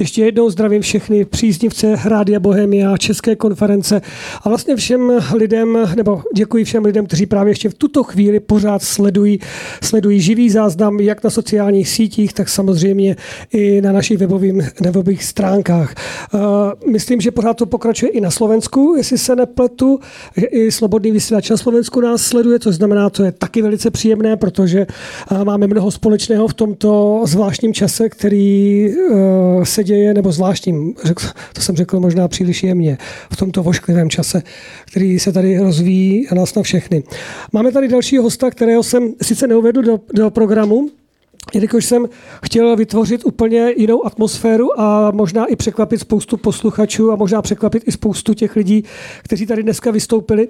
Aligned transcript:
Ještě 0.00 0.24
jednou 0.24 0.50
zdravím 0.50 0.82
všechny 0.82 1.24
příznivce 1.24 1.96
Rádia 2.04 2.40
Bohemia, 2.40 2.96
České 2.96 3.36
konference 3.36 4.02
a 4.42 4.48
vlastně 4.48 4.76
všem 4.76 5.12
lidem, 5.34 5.78
nebo 5.96 6.22
děkuji 6.36 6.64
všem 6.64 6.84
lidem, 6.84 7.06
kteří 7.06 7.26
právě 7.26 7.50
ještě 7.50 7.68
v 7.68 7.74
tuto 7.74 8.02
chvíli 8.02 8.40
pořád 8.40 8.82
sledují, 8.82 9.40
sledují 9.82 10.20
živý 10.20 10.50
záznam 10.50 11.00
jak 11.00 11.24
na 11.24 11.30
sociálních 11.30 11.88
sítích, 11.88 12.32
tak 12.32 12.48
samozřejmě 12.48 13.16
i 13.52 13.80
na 13.80 13.92
našich 13.92 14.18
webových, 14.18 14.52
webových 14.80 15.24
stránkách. 15.24 15.94
Uh, 16.34 16.40
myslím, 16.92 17.20
že 17.20 17.30
pořád 17.30 17.54
to 17.54 17.66
pokračuje 17.66 18.12
i 18.12 18.20
na 18.20 18.30
Slovensku, 18.30 18.94
jestli 18.96 19.18
se 19.18 19.36
nepletu, 19.36 20.00
i 20.36 20.72
Slobodný 20.72 21.12
vysílač 21.12 21.50
na 21.50 21.56
Slovensku 21.56 22.00
nás 22.00 22.22
sleduje, 22.22 22.58
což 22.58 22.74
znamená, 22.74 23.10
to 23.10 23.24
je 23.24 23.32
taky 23.32 23.62
velice 23.62 23.90
příjemné, 23.90 24.36
protože 24.36 24.86
uh, 25.30 25.44
máme 25.44 25.66
mnoho 25.66 25.90
společného 25.90 26.48
v 26.48 26.54
tomto 26.54 27.22
zvláštním 27.26 27.74
čase, 27.74 28.08
který 28.08 28.88
uh, 29.10 29.64
se 29.64 29.89
děje, 29.90 30.14
nebo 30.14 30.32
zvláštním, 30.32 30.94
řekl, 31.04 31.24
to 31.52 31.60
jsem 31.60 31.76
řekl 31.76 32.00
možná 32.00 32.28
příliš 32.28 32.62
jemně, 32.62 32.98
v 33.32 33.36
tomto 33.36 33.62
vošklivém 33.62 34.10
čase, 34.10 34.42
který 34.86 35.18
se 35.18 35.32
tady 35.32 35.58
rozvíjí 35.58 36.28
a 36.28 36.34
nás 36.34 36.54
na 36.54 36.62
všechny. 36.62 37.02
Máme 37.52 37.72
tady 37.72 37.88
dalšího 37.88 38.22
hosta, 38.22 38.50
kterého 38.50 38.82
jsem 38.82 39.14
sice 39.22 39.46
neuvedl 39.46 39.82
do, 39.82 40.00
do 40.14 40.30
programu, 40.30 40.90
jelikož 41.54 41.84
jsem 41.84 42.08
chtěl 42.44 42.76
vytvořit 42.76 43.24
úplně 43.24 43.74
jinou 43.76 44.06
atmosféru 44.06 44.80
a 44.80 45.10
možná 45.10 45.46
i 45.46 45.56
překvapit 45.56 46.00
spoustu 46.00 46.36
posluchačů 46.36 47.12
a 47.12 47.16
možná 47.16 47.42
překvapit 47.42 47.82
i 47.86 47.92
spoustu 47.92 48.34
těch 48.34 48.56
lidí, 48.56 48.84
kteří 49.22 49.46
tady 49.46 49.62
dneska 49.62 49.90
vystoupili. 49.90 50.48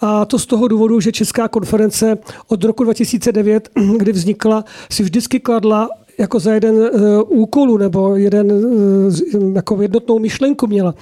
A 0.00 0.24
to 0.24 0.38
z 0.38 0.46
toho 0.46 0.68
důvodu, 0.68 1.00
že 1.00 1.12
Česká 1.12 1.48
konference 1.48 2.18
od 2.46 2.64
roku 2.64 2.84
2009, 2.84 3.68
kdy 3.96 4.12
vznikla, 4.12 4.64
si 4.90 5.02
vždycky 5.02 5.40
kladla 5.40 5.88
jako 6.18 6.38
za 6.38 6.54
jeden 6.54 6.74
uh, 6.74 6.90
úkolu 7.28 7.76
nebo 7.76 8.16
jeden 8.16 8.52
uh, 8.52 9.54
jako 9.54 9.82
jednotnou 9.82 10.18
myšlenku 10.18 10.66
měla, 10.66 10.94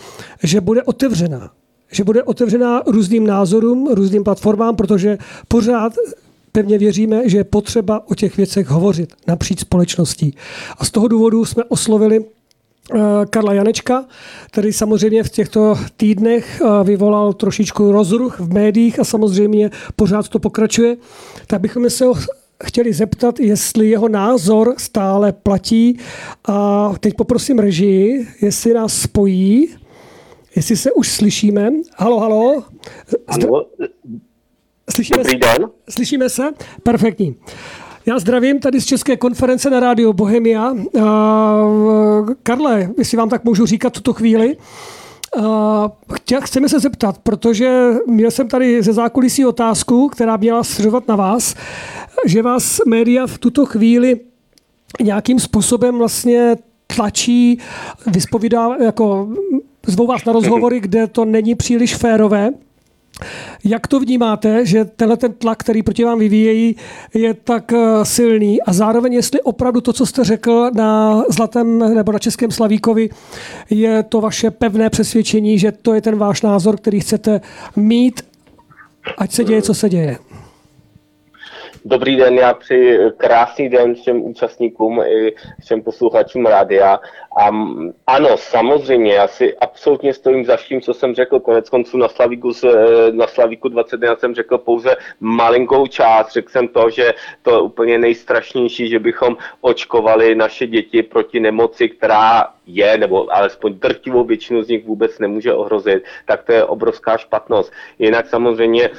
že 0.43 0.61
bude 0.61 0.83
otevřená. 0.83 1.51
Že 1.93 2.05
bude 2.05 2.23
otevřená 2.23 2.83
různým 2.87 3.27
názorům, 3.27 3.89
různým 3.93 4.25
platformám, 4.25 4.77
protože 4.77 5.19
pořád 5.49 5.93
pevně 6.53 6.79
věříme, 6.79 7.29
že 7.29 7.39
je 7.39 7.45
potřeba 7.45 8.11
o 8.11 8.15
těch 8.15 8.37
věcech 8.37 8.69
hovořit 8.69 9.13
napříč 9.27 9.61
společností. 9.61 10.35
A 10.79 10.85
z 10.85 10.91
toho 10.91 11.09
důvodu 11.09 11.45
jsme 11.45 11.65
oslovili 11.65 12.25
Karla 13.31 13.53
Janečka, 13.53 14.05
který 14.47 14.73
samozřejmě 14.73 15.23
v 15.23 15.31
těchto 15.31 15.79
týdnech 15.97 16.63
vyvolal 16.85 17.33
trošičku 17.33 17.93
rozruch 17.93 18.41
v 18.41 18.53
médiích 18.53 19.01
a 19.01 19.05
samozřejmě 19.05 19.71
pořád 19.97 20.29
to 20.29 20.39
pokračuje, 20.39 20.97
tak 21.47 21.61
bychom 21.61 21.91
se 21.91 22.05
ho 22.05 22.15
chtěli 22.65 22.93
zeptat, 22.93 23.41
jestli 23.41 23.91
jeho 23.91 24.09
názor 24.09 24.75
stále 24.79 25.33
platí. 25.33 25.99
A 26.49 26.93
teď 27.01 27.15
poprosím 27.15 27.59
režii, 27.59 28.29
jestli 28.43 28.75
nás 28.75 29.01
spojí, 29.01 29.69
jestli 30.57 30.77
se 30.77 30.93
už 30.93 31.09
slyšíme. 31.09 31.71
Halo, 31.97 32.21
halo. 32.21 32.65
Ano. 33.27 33.65
Slyšíme 34.91 35.23
Dobrý 35.23 35.39
den. 35.39 35.69
Slyšíme 35.91 36.29
se? 36.29 36.43
Perfektní. 36.83 37.35
Já 38.07 38.19
zdravím 38.19 38.61
tady 38.61 38.81
z 38.81 38.85
České 38.87 39.17
konference 39.17 39.71
na 39.71 39.81
rádio 39.81 40.13
Bohemia. 40.13 40.75
Karle, 42.43 42.91
jestli 42.99 43.19
vám 43.19 43.29
tak 43.29 43.45
můžu 43.45 43.67
říkat 43.67 43.93
tuto 43.93 44.13
chvíli. 44.13 44.57
Chtěl, 46.15 46.41
chceme 46.41 46.69
se 46.69 46.81
zeptat, 46.81 47.19
protože 47.19 47.93
měl 48.07 48.31
jsem 48.31 48.49
tady 48.49 48.83
ze 48.83 48.93
zákulisí 48.93 49.47
otázku, 49.47 50.09
která 50.09 50.37
měla 50.37 50.65
sřovat 50.65 51.09
na 51.09 51.17
vás, 51.17 51.55
že 52.27 52.43
vás 52.43 52.81
média 52.87 53.27
v 53.27 53.39
tuto 53.39 53.67
chvíli 53.67 54.21
nějakým 55.03 55.41
způsobem 55.41 55.99
vlastně 55.99 56.57
tlačí, 56.87 57.59
vyspovídá, 58.07 58.77
jako 58.85 59.29
zvou 59.87 60.07
vás 60.07 60.25
na 60.25 60.33
rozhovory, 60.33 60.81
kde 60.81 61.07
to 61.07 61.25
není 61.25 61.55
příliš 61.55 61.95
férové. 61.95 62.51
Jak 63.65 63.87
to 63.87 64.01
vnímáte, 64.01 64.67
že 64.67 64.85
tenhle 64.85 65.17
ten 65.17 65.33
tlak, 65.33 65.59
který 65.59 65.83
proti 65.83 66.05
vám 66.05 66.19
vyvíjejí, 66.19 66.77
je 67.15 67.35
tak 67.35 67.73
eh, 67.73 68.05
silný 68.05 68.63
a 68.63 68.73
zároveň, 68.73 69.13
jestli 69.13 69.41
opravdu 69.41 69.81
to, 69.81 69.93
co 69.93 70.07
jste 70.07 70.25
řekl 70.25 70.71
na 70.75 71.23
Zlatém 71.29 71.95
nebo 71.95 72.13
na 72.13 72.19
Českém 72.19 72.51
Slavíkovi, 72.51 73.11
je 73.71 74.03
to 74.03 74.21
vaše 74.21 74.51
pevné 74.51 74.91
přesvědčení, 74.91 75.59
že 75.59 75.73
to 75.73 75.95
je 75.95 76.01
ten 76.01 76.17
váš 76.17 76.43
názor, 76.43 76.77
který 76.77 77.01
chcete 77.01 77.41
mít, 77.77 78.23
ať 79.19 79.33
se 79.33 79.45
děje, 79.45 79.63
co 79.63 79.75
se 79.75 79.89
děje? 79.89 80.19
Dobrý 81.89 82.17
den, 82.17 82.35
já 82.35 82.55
přeji 82.55 82.99
krásný 83.17 83.69
den 83.69 83.95
všem 83.95 84.23
účastníkům 84.23 85.03
i 85.07 85.35
všem 85.61 85.83
posluchačům 85.83 86.47
rádia. 86.47 87.01
A 87.37 87.51
ano, 88.07 88.37
samozřejmě, 88.37 89.15
já 89.15 89.29
si 89.29 89.57
absolutně 89.57 90.15
stojím 90.15 90.45
za 90.45 90.57
vším, 90.57 90.81
co 90.81 90.95
jsem 90.95 91.15
řekl. 91.15 91.41
Konec 91.41 91.71
konců 91.71 91.97
na 91.97 92.09
Slavíku, 92.09 92.51
na 93.13 93.27
Slavíku 93.27 93.69
21 93.69 94.17
jsem 94.17 94.35
řekl 94.35 94.59
pouze 94.59 94.97
malinkou 95.21 95.87
část. 95.87 96.33
Řekl 96.33 96.51
jsem 96.51 96.69
to, 96.69 96.91
že 96.91 97.15
to 97.43 97.51
je 97.51 97.61
úplně 97.61 97.99
nejstrašnější, 97.99 98.89
že 98.89 98.99
bychom 98.99 99.37
očkovali 99.61 100.35
naše 100.35 100.67
děti 100.67 101.03
proti 101.03 101.41
nemoci, 101.41 101.89
která 101.89 102.57
je, 102.67 102.99
nebo 102.99 103.35
alespoň 103.37 103.75
drtivou 103.75 104.25
většinu 104.25 104.63
z 104.63 104.69
nich 104.69 104.85
vůbec 104.85 105.19
nemůže 105.19 105.55
ohrozit, 105.55 106.05
tak 106.27 106.45
to 106.45 106.53
je 106.53 106.65
obrovská 106.65 107.17
špatnost. 107.17 107.73
Jinak 107.99 108.27
samozřejmě 108.27 108.91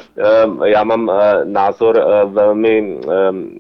já 0.66 0.84
mám 0.84 1.10
eh, 1.10 1.46
názor 1.46 2.00
eh, 2.00 2.26
velmi 2.26 3.00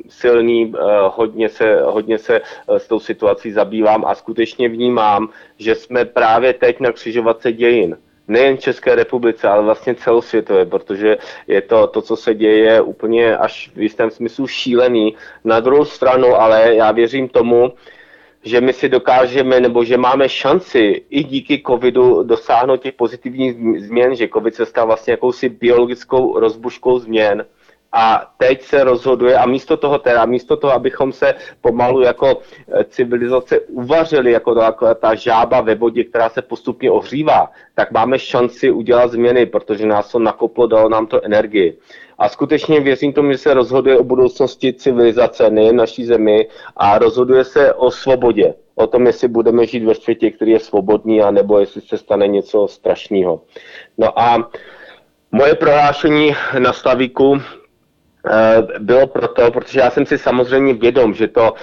silný, 0.09 0.73
eh, 0.75 0.81
hodně 1.15 1.49
se, 1.49 1.81
hodně 1.81 2.17
se 2.17 2.41
s 2.67 2.87
tou 2.87 2.99
situací 2.99 3.51
zabývám 3.51 4.05
a 4.05 4.15
skutečně 4.15 4.66
vnímám, 4.69 5.29
že 5.57 5.75
jsme 5.75 6.05
právě 6.05 6.53
teď 6.53 6.79
na 6.79 6.91
křižovatce 6.91 7.51
dějin 7.51 7.97
nejen 8.27 8.57
v 8.57 8.59
České 8.59 8.95
republice, 8.95 9.47
ale 9.47 9.63
vlastně 9.63 9.95
celosvětově, 9.95 10.65
protože 10.65 11.17
je 11.47 11.61
to, 11.61 11.87
to, 11.87 12.01
co 12.01 12.15
se 12.15 12.35
děje, 12.35 12.81
úplně 12.81 13.37
až 13.37 13.71
v 13.75 13.81
jistém 13.81 14.09
smyslu 14.11 14.47
šílený. 14.47 15.15
Na 15.43 15.59
druhou 15.59 15.85
stranu, 15.85 16.35
ale 16.35 16.75
já 16.75 16.91
věřím 16.91 17.29
tomu, 17.29 17.73
že 18.43 18.61
my 18.61 18.73
si 18.73 18.89
dokážeme, 18.89 19.59
nebo 19.59 19.83
že 19.83 19.97
máme 19.97 20.29
šanci 20.29 21.01
i 21.09 21.23
díky 21.23 21.63
covidu 21.67 22.23
dosáhnout 22.23 22.77
těch 22.81 22.93
pozitivních 22.93 23.55
změn, 23.81 24.15
že 24.15 24.27
covid 24.27 24.55
se 24.55 24.65
stal 24.65 24.85
vlastně 24.87 25.11
jakousi 25.11 25.49
biologickou 25.49 26.39
rozbuškou 26.39 26.99
změn. 26.99 27.45
A 27.91 28.33
teď 28.37 28.61
se 28.61 28.83
rozhoduje, 28.83 29.37
a 29.37 29.45
místo 29.45 29.77
toho 29.77 29.97
teda, 29.97 30.25
místo 30.25 30.57
toho, 30.57 30.73
abychom 30.73 31.13
se 31.13 31.35
pomalu 31.61 32.01
jako 32.01 32.27
eh, 32.71 32.83
civilizace 32.83 33.59
uvařili, 33.59 34.31
jako 34.31 34.55
ta, 34.55 34.93
ta 34.93 35.15
žába 35.15 35.61
ve 35.61 35.75
vodě, 35.75 36.03
která 36.03 36.29
se 36.29 36.41
postupně 36.41 36.91
ohřívá, 36.91 37.51
tak 37.75 37.91
máme 37.91 38.19
šanci 38.19 38.71
udělat 38.71 39.11
změny, 39.11 39.45
protože 39.45 39.85
nás 39.85 40.11
to 40.11 40.19
nakoplo, 40.19 40.67
dalo 40.67 40.89
nám 40.89 41.07
to 41.07 41.25
energii. 41.25 41.77
A 42.17 42.29
skutečně 42.29 42.79
věřím 42.79 43.13
tomu, 43.13 43.31
že 43.31 43.37
se 43.37 43.53
rozhoduje 43.53 43.97
o 43.97 44.03
budoucnosti 44.03 44.73
civilizace, 44.73 45.49
nejen 45.49 45.75
naší 45.75 46.05
zemi, 46.05 46.47
a 46.77 46.97
rozhoduje 46.97 47.43
se 47.43 47.73
o 47.73 47.91
svobodě. 47.91 48.53
O 48.75 48.87
tom, 48.87 49.05
jestli 49.05 49.27
budeme 49.27 49.65
žít 49.65 49.83
ve 49.83 49.95
světě, 49.95 50.31
který 50.31 50.51
je 50.51 50.59
svobodný, 50.59 51.21
anebo 51.21 51.59
jestli 51.59 51.81
se 51.81 51.97
stane 51.97 52.27
něco 52.27 52.67
strašného. 52.67 53.41
No 53.97 54.19
a 54.19 54.49
moje 55.31 55.55
prohlášení 55.55 56.35
na 56.59 56.73
Slavíku 56.73 57.41
bylo 58.79 59.07
proto, 59.07 59.51
protože 59.51 59.79
já 59.79 59.89
jsem 59.89 60.05
si 60.05 60.17
samozřejmě 60.17 60.73
vědom, 60.73 61.13
že 61.13 61.27
to, 61.27 61.53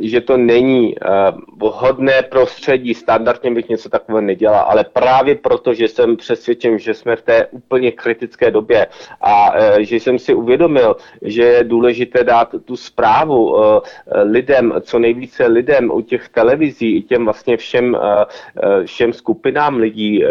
že 0.00 0.20
to 0.20 0.36
není 0.36 0.94
eh, 0.96 1.08
vhodné 1.56 2.22
prostředí, 2.22 2.94
standardně 2.94 3.50
bych 3.50 3.68
něco 3.68 3.88
takového 3.88 4.20
nedělal, 4.20 4.64
ale 4.68 4.84
právě 4.84 5.34
proto, 5.34 5.74
že 5.74 5.88
jsem 5.88 6.16
přesvědčen, 6.16 6.78
že 6.78 6.94
jsme 6.94 7.16
v 7.16 7.22
té 7.22 7.46
úplně 7.46 7.92
kritické 7.92 8.50
době 8.50 8.86
a 9.20 9.52
eh, 9.54 9.84
že 9.84 9.96
jsem 9.96 10.18
si 10.18 10.34
uvědomil, 10.34 10.96
že 11.22 11.42
je 11.42 11.64
důležité 11.64 12.24
dát 12.24 12.54
tu 12.64 12.76
zprávu 12.76 13.56
lidem, 14.22 14.74
co 14.80 14.98
nejvíce 14.98 15.46
lidem 15.46 15.90
u 15.90 16.00
těch 16.00 16.28
televizí, 16.28 16.96
i 16.96 17.02
těm 17.02 17.24
vlastně 17.24 17.56
všem, 17.56 17.96
všem 18.84 19.12
skupinám 19.12 19.76
lidí, 19.76 20.24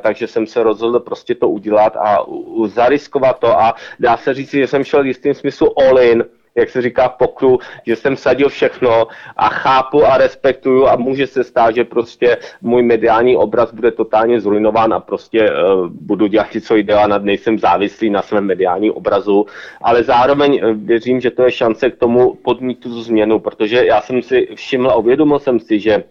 takže 0.00 0.26
jsem 0.26 0.46
se 0.46 0.62
rozhodl 0.62 1.00
prostě 1.00 1.34
to 1.34 1.48
udělat 1.48 1.96
a 1.96 2.18
zariskovat 2.66 3.38
to 3.38 3.60
a 3.60 3.74
dá 4.00 4.16
se 4.16 4.27
říct, 4.34 4.50
že 4.50 4.66
jsem 4.66 4.84
šel 4.84 5.04
jistým 5.04 5.34
smyslu 5.34 5.78
all 5.80 6.00
in, 6.00 6.24
jak 6.58 6.70
se 6.70 6.82
říká 6.82 7.08
pokru, 7.08 7.58
že 7.86 7.96
jsem 7.96 8.16
sadil 8.16 8.48
všechno 8.48 9.06
a 9.36 9.48
chápu 9.48 10.04
a 10.04 10.16
respektuju 10.16 10.86
a 10.86 10.96
může 10.96 11.26
se 11.26 11.44
stát, 11.44 11.74
že 11.74 11.84
prostě 11.84 12.36
můj 12.62 12.82
mediální 12.82 13.36
obraz 13.36 13.74
bude 13.74 13.90
totálně 13.90 14.40
zrujnován 14.40 14.94
a 14.94 15.00
prostě 15.00 15.50
uh, 15.50 15.88
budu 15.88 16.26
dělat 16.26 16.48
co 16.62 16.76
jde 16.76 16.94
a 16.94 17.06
nad 17.06 17.24
nejsem 17.24 17.58
závislý 17.58 18.10
na 18.10 18.22
svém 18.22 18.44
mediálním 18.44 18.92
obrazu, 18.92 19.46
ale 19.82 20.04
zároveň 20.04 20.60
uh, 20.64 20.72
věřím, 20.72 21.20
že 21.20 21.30
to 21.30 21.42
je 21.42 21.50
šance 21.50 21.90
k 21.90 21.96
tomu 21.96 22.34
podmít 22.34 22.80
tu 22.80 23.02
změnu, 23.02 23.38
protože 23.38 23.86
já 23.86 24.00
jsem 24.00 24.22
si 24.22 24.48
všiml 24.54 24.90
a 24.90 24.96
uvědomil 24.96 25.38
jsem 25.38 25.60
si, 25.60 25.80
že 25.80 26.04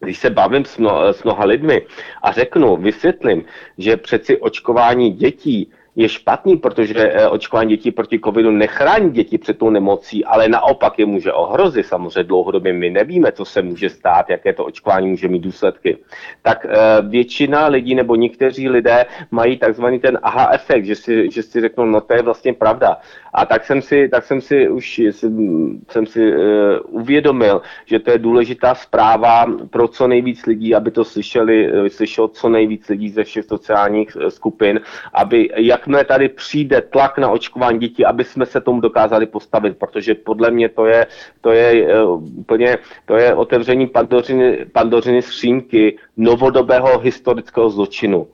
když 0.00 0.18
se 0.18 0.30
bavím 0.30 0.64
s, 0.64 0.78
mno, 0.78 1.12
s 1.12 1.24
mnoha 1.24 1.44
lidmi 1.44 1.82
a 2.22 2.32
řeknu, 2.32 2.76
vysvětlím, 2.76 3.44
že 3.78 3.96
přeci 3.96 4.40
očkování 4.40 5.10
dětí 5.10 5.72
je 6.00 6.08
špatný, 6.08 6.56
protože 6.56 6.94
eh, 6.96 7.28
očkování 7.28 7.70
dětí 7.70 7.90
proti 7.90 8.20
covidu 8.24 8.50
nechrání 8.50 9.10
děti 9.10 9.38
před 9.38 9.58
tou 9.58 9.70
nemocí, 9.70 10.24
ale 10.24 10.48
naopak 10.48 10.98
je 10.98 11.06
může 11.06 11.32
ohrozit. 11.32 11.86
Samozřejmě 11.86 12.22
dlouhodobě 12.24 12.72
my 12.72 12.90
nevíme, 12.90 13.32
co 13.32 13.44
se 13.44 13.62
může 13.62 13.88
stát, 13.88 14.30
jaké 14.30 14.52
to 14.52 14.64
očkování 14.64 15.08
může 15.08 15.28
mít 15.28 15.42
důsledky. 15.42 15.98
Tak 16.42 16.66
eh, 16.68 16.78
většina 17.08 17.66
lidí 17.66 17.94
nebo 17.94 18.16
někteří 18.16 18.68
lidé 18.68 19.06
mají 19.30 19.58
takzvaný 19.58 19.98
ten 19.98 20.18
aha 20.22 20.50
efekt, 20.52 20.84
že 20.84 20.96
si, 20.96 21.30
že 21.30 21.42
si 21.42 21.60
řeknou, 21.60 21.84
no 21.84 22.00
to 22.00 22.14
je 22.14 22.22
vlastně 22.22 22.52
pravda. 22.52 22.96
A 23.34 23.46
tak 23.46 23.64
jsem 23.64 23.82
si, 23.82 24.08
tak 24.08 24.24
jsem 24.24 24.40
si 24.40 24.68
už 24.68 24.98
jsem, 24.98 25.32
jsem 25.88 26.06
si 26.06 26.36
uh, 26.36 26.42
uvědomil, 26.88 27.62
že 27.86 27.98
to 27.98 28.10
je 28.10 28.18
důležitá 28.18 28.74
zpráva 28.74 29.46
pro 29.70 29.88
co 29.88 30.08
nejvíc 30.08 30.46
lidí, 30.46 30.74
aby 30.74 30.90
to 30.90 31.04
slyšeli, 31.04 31.70
slyšelo 31.88 32.28
co 32.28 32.48
nejvíc 32.48 32.88
lidí 32.88 33.08
ze 33.08 33.24
všech 33.24 33.44
sociálních 33.44 34.16
skupin, 34.28 34.80
aby 35.14 35.50
jakmile 35.90 36.04
tady 36.04 36.28
přijde 36.28 36.80
tlak 36.80 37.18
na 37.18 37.30
očkování 37.30 37.78
dětí, 37.78 38.04
aby 38.04 38.24
jsme 38.24 38.46
se 38.46 38.60
tomu 38.60 38.80
dokázali 38.80 39.26
postavit, 39.26 39.78
protože 39.78 40.14
podle 40.14 40.50
mě 40.50 40.68
to 40.68 40.86
je, 40.86 41.06
to 41.40 41.50
je 41.50 42.02
uh, 42.04 42.22
úplně, 42.38 42.78
to 43.06 43.16
je 43.16 43.34
otevření 43.34 43.86
pandořiny, 43.86 44.66
pandořiny 44.72 45.22
skřínky 45.22 45.98
novodobého 46.16 46.98
historického 46.98 47.70
zločinu 47.70 48.26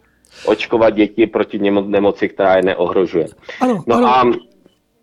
očkovat 0.46 0.94
děti 0.94 1.26
proti 1.26 1.58
nemoci, 1.86 2.28
která 2.28 2.56
je 2.56 2.62
neohrožuje. 2.62 3.26
Ano, 3.60 3.84
no 3.86 3.96
ano. 3.96 4.08
a 4.08 4.24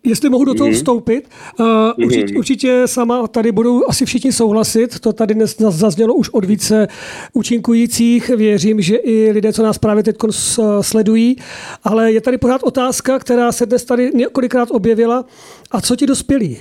Jestli 0.04 0.30
mohu 0.30 0.44
do 0.44 0.54
toho 0.54 0.68
mhm. 0.68 0.76
vstoupit, 0.76 1.28
uh, 1.60 1.66
určitě, 2.04 2.38
určitě 2.38 2.82
sama 2.86 3.26
tady 3.28 3.52
budou 3.52 3.88
asi 3.88 4.06
všichni 4.06 4.32
souhlasit, 4.32 4.98
to 5.00 5.12
tady 5.12 5.34
dnes 5.34 5.56
zaznělo 5.58 6.14
už 6.14 6.28
od 6.28 6.44
více 6.44 6.88
účinkujících, 7.32 8.28
věřím, 8.28 8.80
že 8.80 8.96
i 8.96 9.30
lidé, 9.32 9.52
co 9.52 9.62
nás 9.62 9.78
právě 9.78 10.02
teď 10.02 10.16
sledují, 10.80 11.36
ale 11.84 12.12
je 12.12 12.20
tady 12.20 12.38
pořád 12.38 12.62
otázka, 12.62 13.18
která 13.18 13.52
se 13.52 13.66
dnes 13.66 13.84
tady 13.84 14.10
několikrát 14.14 14.70
objevila, 14.70 15.24
a 15.70 15.80
co 15.80 15.96
ti 15.96 16.06
dospělí? 16.06 16.58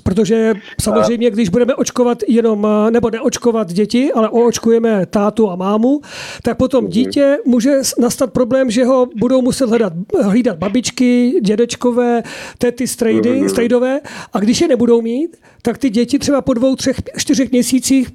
Protože 0.00 0.54
samozřejmě, 0.80 1.30
když 1.30 1.48
budeme 1.48 1.74
očkovat 1.74 2.18
jenom, 2.28 2.66
nebo 2.90 3.10
neočkovat 3.10 3.72
děti, 3.72 4.12
ale 4.12 4.28
oočkujeme 4.28 5.06
tátu 5.06 5.50
a 5.50 5.56
mámu, 5.56 6.00
tak 6.42 6.56
potom 6.56 6.84
mhm. 6.84 6.92
dítě 6.92 7.38
může 7.44 7.72
nastat 7.98 8.32
problém, 8.32 8.70
že 8.70 8.84
ho 8.84 9.08
budou 9.16 9.42
muset 9.42 9.68
hledat, 9.68 9.92
hlídat 10.22 10.58
babičky, 10.58 11.40
dědečkové, 11.42 12.22
tety, 12.58 12.86
strejdy, 12.86 13.40
mhm. 13.40 13.48
strejdové 13.48 14.00
a 14.32 14.40
když 14.40 14.60
je 14.60 14.68
nebudou 14.68 15.02
mít, 15.02 15.36
tak 15.62 15.78
ty 15.78 15.90
děti 15.90 16.18
třeba 16.18 16.40
po 16.40 16.54
dvou, 16.54 16.76
třech, 16.76 16.96
čtyřech 17.16 17.50
měsících 17.50 18.08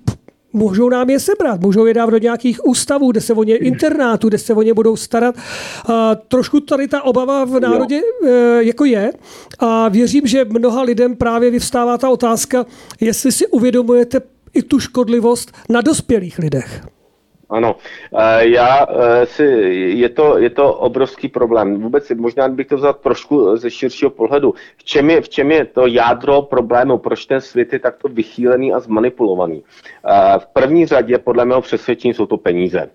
můžou 0.53 0.89
nám 0.89 1.09
je 1.09 1.19
sebrat, 1.19 1.62
můžou 1.62 1.86
je 1.86 1.94
dávat 1.94 2.12
do 2.12 2.18
nějakých 2.18 2.65
ústavů, 2.65 3.12
kde 3.12 3.21
se 3.21 3.33
o 3.33 3.44
ně 3.44 3.57
internátu, 3.57 4.27
kde 4.27 4.38
se 4.38 4.53
o 4.53 4.62
ně 4.62 4.74
budou 4.74 4.95
starat. 4.95 5.36
A 5.86 6.15
trošku 6.15 6.59
tady 6.59 6.88
ta 6.88 7.01
obava 7.01 7.45
v 7.45 7.59
národě. 7.59 8.01
E, 8.25 8.63
jako 8.63 8.86
je 8.86 9.12
a 9.59 9.89
věřím, 9.89 10.27
že 10.27 10.45
mnoha 10.45 10.81
lidem 10.81 11.15
právě 11.15 11.51
vyvstává 11.51 11.98
ta 11.98 12.09
otázka, 12.09 12.65
jestli 13.00 13.31
si 13.31 13.48
uvědomujete 13.48 14.21
i 14.53 14.62
tu 14.62 14.80
škodlivost 14.80 15.51
na 15.69 15.81
dospělých 15.81 16.39
lidech. 16.39 16.81
Ano, 17.51 17.75
eh, 18.18 18.48
já 18.48 18.88
eh, 18.89 19.25
si, 19.25 19.44
je 19.95 20.09
to, 20.09 20.38
je 20.38 20.50
to 20.50 20.74
obrovský 20.74 21.27
problém. 21.27 21.81
Vůbec 21.81 22.09
možná 22.09 22.48
bych 22.48 22.68
to 22.68 22.75
vzal 22.75 22.94
trošku 22.94 23.57
ze 23.57 23.71
širšího 23.71 24.12
pohledu. 24.12 24.53
V 24.77 24.83
čem 24.83 25.09
je, 25.09 25.21
v 25.21 25.30
čem 25.30 25.51
je 25.51 25.65
to 25.65 25.88
jádro 25.88 26.42
problému, 26.42 26.98
proč 26.98 27.25
ten 27.25 27.42
svět 27.42 27.74
je 27.74 27.80
takto 27.80 28.07
vychýlený 28.07 28.74
a 28.74 28.80
zmanipulovaný? 28.80 29.63
Eh, 29.63 30.39
v 30.39 30.45
první 30.45 30.86
řadě, 30.86 31.18
podle 31.18 31.45
mého 31.45 31.62
přesvědčení, 31.62 32.13
jsou 32.13 32.25
to 32.25 32.38
peníze. 32.38 32.89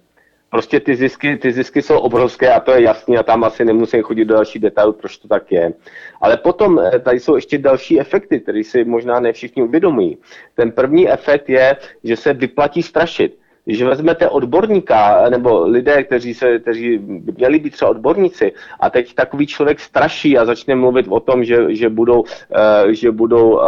Prostě 0.50 0.81
ty 0.81 0.97
zisky, 0.97 1.37
ty 1.37 1.52
zisky 1.52 1.82
jsou 1.82 1.99
obrovské 1.99 2.52
a 2.52 2.61
to 2.61 2.73
je 2.73 2.82
jasné 2.82 3.19
a 3.19 3.23
tam 3.23 3.44
asi 3.44 3.64
nemusím 3.64 4.02
chodit 4.02 4.25
do 4.25 4.35
další 4.35 4.59
detailů, 4.59 4.93
proč 4.93 5.17
to 5.17 5.29
tak 5.29 5.52
je. 5.52 5.73
Ale 6.20 6.37
potom 6.37 6.81
tady 7.05 7.20
jsou 7.20 7.37
ještě 7.37 7.59
další 7.59 8.00
efekty, 8.00 8.41
které 8.41 8.64
si 8.64 8.85
možná 8.85 9.20
ne 9.20 9.32
všichni 9.32 9.62
uvědomují. 9.62 10.19
Ten 10.55 10.73
první 10.73 11.11
efekt 11.11 11.49
je, 11.49 11.76
že 12.05 12.17
se 12.17 12.32
vyplatí 12.32 12.82
strašit 12.82 13.38
když 13.67 13.83
vezmete 13.83 14.29
odborníka 14.29 15.29
nebo 15.31 15.67
lidé, 15.67 16.03
kteří, 16.03 16.35
se, 16.35 16.59
kteří 16.59 16.99
měli 17.37 17.59
být 17.59 17.73
třeba 17.73 17.91
odborníci 17.91 18.53
a 18.81 18.91
teď 18.91 19.15
takový 19.15 19.47
člověk 19.47 19.81
straší 19.81 20.39
a 20.39 20.45
začne 20.45 20.75
mluvit 20.75 21.07
o 21.09 21.21
tom, 21.21 21.45
že, 21.45 21.75
že 21.75 21.89
budou, 21.89 22.21
uh, 22.21 22.91
že 22.91 23.11
budou 23.11 23.51
uh, 23.51 23.67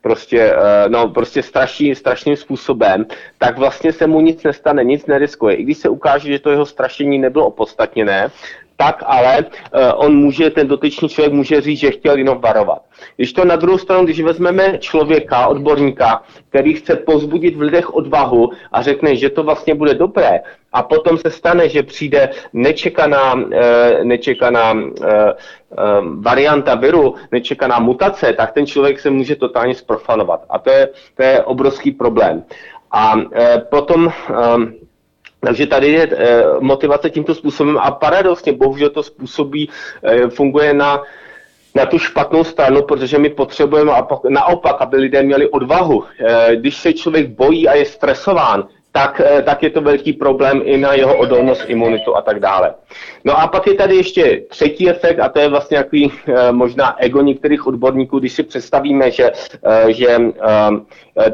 prostě, 0.00 0.52
uh, 0.54 0.92
no, 0.92 1.08
prostě 1.08 1.42
straší, 1.42 1.94
strašným 1.94 2.36
způsobem, 2.36 3.06
tak 3.38 3.58
vlastně 3.58 3.92
se 3.92 4.06
mu 4.06 4.20
nic 4.20 4.42
nestane, 4.42 4.84
nic 4.84 5.06
neriskuje. 5.06 5.54
I 5.54 5.62
když 5.62 5.78
se 5.78 5.88
ukáže, 5.88 6.32
že 6.32 6.38
to 6.38 6.50
jeho 6.50 6.66
strašení 6.66 7.18
nebylo 7.18 7.46
opodstatněné, 7.46 8.30
tak 8.80 9.02
ale 9.06 9.44
uh, 9.44 9.80
on 9.94 10.16
může, 10.16 10.50
ten 10.50 10.68
dotyčný 10.68 11.08
člověk 11.08 11.32
může 11.32 11.60
říct, 11.60 11.78
že 11.78 11.90
chtěl 11.90 12.18
jenom 12.18 12.40
varovat. 12.40 12.82
Když 13.16 13.32
to 13.32 13.44
na 13.44 13.56
druhou 13.56 13.78
stranu, 13.78 14.04
když 14.04 14.20
vezmeme 14.20 14.78
člověka, 14.78 15.46
odborníka, 15.46 16.22
který 16.48 16.74
chce 16.74 16.96
pozbudit 16.96 17.56
v 17.56 17.60
lidech 17.60 17.94
odvahu 17.94 18.50
a 18.72 18.82
řekne, 18.82 19.16
že 19.16 19.30
to 19.30 19.42
vlastně 19.42 19.74
bude 19.74 19.94
dobré, 19.94 20.40
a 20.72 20.82
potom 20.82 21.18
se 21.18 21.30
stane, 21.30 21.68
že 21.68 21.82
přijde 21.82 22.30
nečekaná, 22.52 23.34
uh, 23.34 23.42
nečekaná 24.02 24.72
uh, 24.72 24.88
varianta 26.24 26.74
viru, 26.74 27.14
nečekaná 27.32 27.78
mutace, 27.78 28.32
tak 28.32 28.52
ten 28.52 28.66
člověk 28.66 29.00
se 29.00 29.10
může 29.10 29.36
totálně 29.36 29.74
sprofanovat. 29.74 30.44
A 30.50 30.58
to 30.58 30.70
je, 30.70 30.88
to 31.16 31.22
je 31.22 31.42
obrovský 31.44 31.92
problém. 31.92 32.44
A 32.92 33.14
potom 33.70 34.12
takže 35.40 35.66
tady 35.66 35.88
je 35.88 36.02
e, 36.02 36.44
motivace 36.60 37.10
tímto 37.10 37.34
způsobem 37.34 37.78
a 37.78 37.90
paradoxně, 37.90 38.52
bohužel 38.52 38.90
to 38.90 39.02
způsobí, 39.02 39.70
e, 40.02 40.28
funguje 40.28 40.74
na, 40.74 41.02
na 41.74 41.86
tu 41.86 41.98
špatnou 41.98 42.44
stranu, 42.44 42.82
protože 42.82 43.18
my 43.18 43.28
potřebujeme 43.28 43.92
naopak, 44.28 44.76
aby 44.78 44.96
lidé 44.96 45.22
měli 45.22 45.48
odvahu. 45.48 46.04
E, 46.04 46.56
když 46.56 46.76
se 46.76 46.92
člověk 46.92 47.28
bojí 47.28 47.68
a 47.68 47.74
je 47.74 47.84
stresován, 47.84 48.68
tak, 48.92 49.20
tak 49.44 49.62
je 49.62 49.70
to 49.70 49.80
velký 49.80 50.12
problém 50.12 50.62
i 50.64 50.76
na 50.76 50.94
jeho 50.94 51.16
odolnost, 51.18 51.64
imunitu 51.66 52.16
a 52.16 52.22
tak 52.22 52.40
dále. 52.40 52.74
No 53.24 53.40
a 53.40 53.46
pak 53.46 53.66
je 53.66 53.74
tady 53.74 53.96
ještě 53.96 54.42
třetí 54.48 54.90
efekt 54.90 55.18
a 55.18 55.28
to 55.28 55.38
je 55.38 55.48
vlastně 55.48 55.74
nějaký 55.74 56.12
možná 56.50 56.96
ego 56.98 57.22
některých 57.22 57.66
odborníků, 57.66 58.18
když 58.18 58.32
si 58.32 58.42
představíme, 58.42 59.10
že, 59.10 59.30
že 59.88 60.18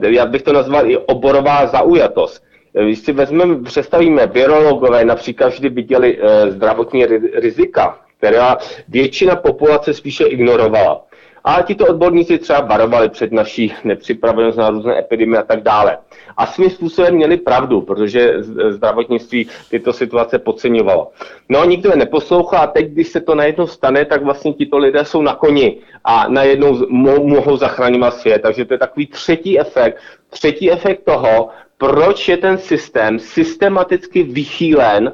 já 0.01 0.27
bych 0.27 0.43
to 0.43 0.53
nazval 0.53 0.91
i 0.91 0.97
oborová 0.97 1.67
zaujatost. 1.67 2.47
Když 2.85 2.99
si 2.99 3.13
vezmeme, 3.13 3.63
představíme, 3.63 4.27
virologové 4.27 5.05
například 5.05 5.49
vždy 5.49 5.69
viděli 5.69 6.19
e, 6.21 6.51
zdravotní 6.51 7.07
rizika, 7.35 7.99
která 8.19 8.57
většina 8.89 9.37
populace 9.37 9.95
spíše 9.95 10.25
ignorovala. 10.25 11.03
A 11.49 11.63
tito 11.63 11.87
odborníci 11.87 12.39
třeba 12.39 12.61
varovali 12.61 13.09
před 13.09 13.33
naší 13.33 13.75
nepřipravenost 13.85 14.59
na 14.59 14.71
různé 14.71 14.99
epidemie 14.99 15.41
a 15.41 15.43
tak 15.43 15.63
dále. 15.63 15.99
A 16.37 16.47
svým 16.47 16.71
způsobem 16.71 17.15
měli 17.15 17.37
pravdu, 17.37 17.81
protože 17.81 18.35
zdravotnictví 18.69 19.49
tyto 19.71 19.93
situace 19.93 20.39
podceňovalo. 20.39 21.11
No 21.49 21.65
nikdo 21.65 21.91
je 21.91 21.97
neposlouchá 21.97 22.59
a 22.59 22.67
teď, 22.67 22.87
když 22.87 23.09
se 23.09 23.21
to 23.21 23.35
najednou 23.35 23.67
stane, 23.67 24.05
tak 24.05 24.23
vlastně 24.23 24.53
tito 24.53 24.79
lidé 24.79 25.05
jsou 25.05 25.23
na 25.23 25.35
koni 25.35 25.79
a 26.05 26.29
najednou 26.29 26.87
mohou 27.23 27.57
zachraňovat 27.57 28.15
svět. 28.15 28.43
Takže 28.43 28.65
to 28.65 28.75
je 28.75 28.79
takový 28.79 29.07
třetí 29.07 29.61
efekt. 29.61 29.99
Třetí 30.31 30.73
efekt 30.73 31.05
toho, 31.05 31.49
proč 31.79 32.29
je 32.29 32.37
ten 32.37 32.59
systém 32.59 33.19
systematicky 33.19 34.23
vychýlen 34.23 35.13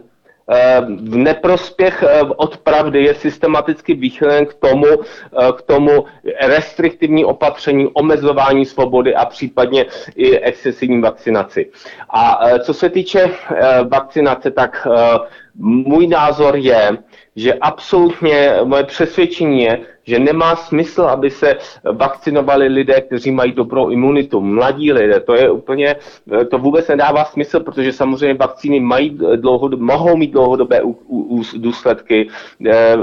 eh, 0.51 0.81
v 1.01 1.17
neprospěch 1.17 2.03
eh, 2.03 2.21
od 2.37 2.57
pravdy 2.57 3.05
je 3.05 3.15
systematicky 3.15 3.95
vychýlen 3.95 4.47
k 4.47 4.55
tomu, 4.55 4.87
eh, 4.87 5.53
k 5.59 5.63
tomu 5.63 6.05
restriktivní 6.41 7.25
opatření, 7.25 7.87
omezování 7.95 8.67
svobody 8.67 9.15
a 9.15 9.25
případně 9.25 9.87
i 10.17 10.39
excesivní 10.39 11.01
vakcinaci. 11.01 11.71
A 12.11 12.41
co 12.59 12.75
se 12.75 12.91
týče 12.91 13.31
vakcinace, 13.89 14.51
tak 14.51 14.87
můj 15.59 16.07
názor 16.07 16.57
je, 16.57 16.97
že 17.37 17.55
absolutně 17.55 18.53
moje 18.65 18.85
přesvědčení 18.85 19.63
je, 19.63 19.81
že 20.05 20.19
nemá 20.19 20.57
smysl, 20.57 21.03
aby 21.03 21.31
se 21.31 21.57
vakcinovali 21.93 22.67
lidé, 22.69 23.01
kteří 23.01 23.31
mají 23.31 23.53
dobrou 23.53 23.89
imunitu, 23.91 24.41
mladí 24.41 24.93
lidé. 24.93 25.21
To 25.21 25.35
je 25.35 25.51
úplně, 25.51 25.97
to 26.51 26.59
vůbec 26.59 26.89
nedává 26.89 27.25
smysl, 27.25 27.61
protože 27.61 27.93
samozřejmě 27.93 28.35
vakcíny 28.35 28.81
mají 28.81 29.19
dlouhodob, 29.37 29.81
mohou 29.81 30.17
mít 30.17 30.33
dlouhodobé 30.33 30.83
u, 30.83 30.91
u, 31.09 31.43
důsledky 31.57 32.29
eh, 32.67 32.97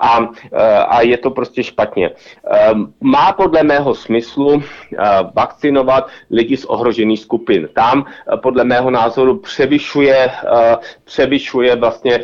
a, 0.00 0.28
eh, 0.52 0.78
a 0.78 1.00
je 1.00 1.18
to 1.18 1.30
prostě 1.30 1.62
špatně. 1.62 2.10
Eh, 2.10 2.70
má 3.00 3.32
podle 3.32 3.62
mého 3.62 3.94
smyslu 3.94 4.62
vakcinovat 5.34 6.08
lidi 6.30 6.56
z 6.56 6.64
ohrožených 6.64 7.20
skupin. 7.20 7.68
Tam 7.72 8.04
podle 8.42 8.64
mého 8.64 8.90
názoru 8.90 9.38
převyšuje, 9.38 10.30
převyšuje 11.04 11.76
vlastně 11.76 12.20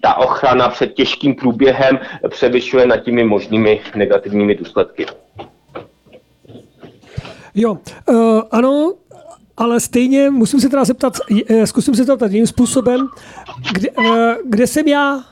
ta 0.00 0.14
ochrana 0.14 0.68
před 0.68 0.94
těžkým 0.94 1.34
průběhem, 1.34 1.98
převyšuje 2.28 2.86
na 2.86 2.96
těmi 3.06 3.24
možnými 3.24 3.80
negativními 3.96 4.54
důsledky. 4.54 5.06
Jo, 7.54 7.78
uh, 8.08 8.42
ano, 8.50 8.94
ale 9.56 9.80
stejně 9.80 10.30
musím 10.30 10.60
se 10.60 10.68
teda 10.68 10.84
zeptat, 10.84 11.12
uh, 11.50 11.64
zkusím 11.64 11.94
se 11.94 12.04
zeptat 12.04 12.30
jiným 12.30 12.46
způsobem, 12.46 13.08
kde, 13.72 13.90
uh, 13.90 14.04
kde 14.44 14.66
jsem 14.66 14.88
já 14.88 15.24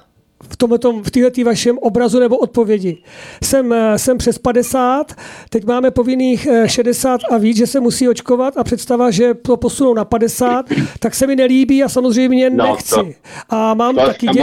v, 0.54 0.56
tomto, 0.56 0.92
v 0.92 1.10
této 1.10 1.44
vašem 1.44 1.78
obrazu 1.78 2.18
nebo 2.18 2.36
odpovědi. 2.36 2.98
Jsem, 3.42 3.72
eh, 3.72 3.98
jsem 3.98 4.18
přes 4.18 4.38
50, 4.38 5.14
teď 5.50 5.64
máme 5.64 5.90
povinných 5.90 6.48
60 6.66 7.20
eh, 7.20 7.34
a 7.34 7.38
víc, 7.38 7.56
že 7.56 7.66
se 7.66 7.80
musí 7.80 8.08
očkovat 8.08 8.56
a 8.56 8.64
představa, 8.64 9.10
že 9.10 9.34
to 9.34 9.56
posunou 9.56 9.94
na 9.94 10.04
50, 10.04 10.66
tak 10.98 11.14
se 11.14 11.26
mi 11.26 11.36
nelíbí 11.36 11.82
a 11.82 11.88
samozřejmě 11.88 12.50
no, 12.50 12.64
nechci. 12.64 12.94
To, 12.94 13.06
a 13.48 13.74
mám, 13.74 13.94
to 13.94 14.06
taky 14.06 14.26
dě, 14.26 14.42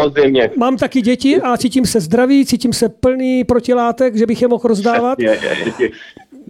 mám 0.58 0.78
taky 0.78 1.02
děti 1.02 1.42
a 1.42 1.58
cítím 1.58 1.86
se 1.86 2.00
zdravý, 2.00 2.46
cítím 2.46 2.74
se 2.74 2.90
plný 2.90 3.44
protilátek, 3.44 4.16
že 4.16 4.26
bych 4.26 4.42
je 4.42 4.48
mohl 4.48 4.64
rozdávat. 4.64 5.20
Je, 5.20 5.40
je, 5.42 5.74
je, 5.80 5.90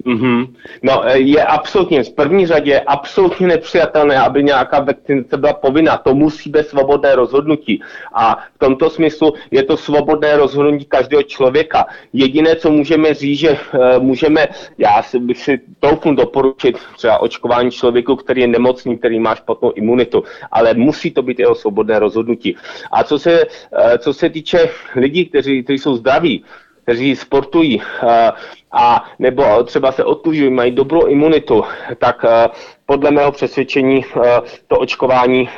Mm-hmm. 0.05 0.48
No, 0.84 1.08
e, 1.08 1.20
je 1.20 1.43
absolutně, 1.43 2.03
v 2.03 2.13
první 2.13 2.48
řadě 2.48 2.79
absolutně 2.79 3.48
nepřijatelné, 3.48 4.20
aby 4.20 4.43
nějaká 4.43 4.79
vakcinace 4.79 5.38
byla 5.38 5.53
povinná. 5.53 5.98
To 5.98 6.15
musí 6.15 6.50
být 6.50 6.67
svobodné 6.67 7.15
rozhodnutí. 7.15 7.81
A 8.13 8.36
v 8.55 8.60
tomto 8.60 8.89
smyslu 8.89 9.34
je 9.51 9.63
to 9.63 9.77
svobodné 9.77 10.38
rozhodnutí 10.38 10.86
každého 10.86 11.24
člověka. 11.24 11.86
Jediné, 12.13 12.55
co 12.55 12.72
můžeme 12.72 13.13
říct, 13.13 13.39
že 13.39 13.51
uh, 13.51 14.03
můžeme, 14.03 14.48
já 14.77 15.03
si 15.03 15.20
bych 15.20 15.38
si 15.38 15.62
troufnu 15.79 16.15
doporučit 16.15 16.77
třeba 16.98 17.22
očkování 17.22 17.72
člověku, 17.72 18.15
který 18.15 18.41
je 18.41 18.48
nemocný, 18.48 18.98
který 18.98 19.20
má 19.20 19.36
špatnou 19.36 19.72
imunitu, 19.72 20.24
ale 20.51 20.74
musí 20.74 21.12
to 21.12 21.22
být 21.22 21.39
jeho 21.39 21.55
svobodné 21.55 22.00
rozhodnutí. 22.00 22.55
A 22.91 23.03
co 23.03 23.20
se, 23.20 23.46
uh, 23.46 23.98
co 23.98 24.13
se 24.13 24.29
týče 24.29 24.70
lidí, 24.96 25.25
kteří, 25.25 25.63
kteří 25.63 25.79
jsou 25.79 25.96
zdraví, 25.96 26.43
kteří 26.84 27.16
sportují 27.16 27.82
eh, 27.82 28.32
a 28.72 29.06
nebo 29.20 29.64
třeba 29.64 29.92
se 29.92 30.04
otužují, 30.04 30.50
mají 30.50 30.72
dobrou 30.72 31.06
imunitu, 31.06 31.64
tak 31.98 32.26
eh, 32.26 32.50
podle 32.86 33.12
mého 33.12 33.32
přesvědčení 33.32 34.06
eh, 34.06 34.42
to 34.68 34.80
očkování 34.80 35.50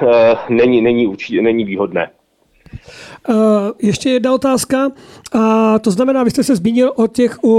není, 0.50 0.82
není, 0.82 1.16
není 1.42 1.66
výhodné. 1.66 2.10
Ještě 3.80 4.10
jedna 4.10 4.34
otázka. 4.34 4.92
A 5.34 5.80
to 5.80 5.92
znamená, 5.92 6.24
vy 6.24 6.32
jste 6.32 6.44
se 6.44 6.56
zmínil 6.56 6.92
o 6.96 7.08
těch 7.08 7.44
o, 7.44 7.50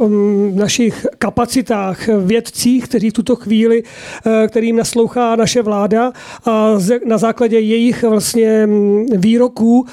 um, 0.00 0.56
našich 0.56 1.06
kapacitách, 1.18 2.08
vědcích, 2.08 2.84
kteří 2.84 3.10
v 3.10 3.12
tuto 3.12 3.36
chvíli, 3.36 3.82
e, 4.26 4.48
kterým 4.48 4.76
naslouchá 4.76 5.36
naše 5.36 5.62
vláda 5.62 6.12
a 6.46 6.74
na 7.06 7.18
základě 7.18 7.58
jejich 7.58 8.02
vlastně 8.02 8.66
mm, 8.66 9.06
výroků 9.12 9.86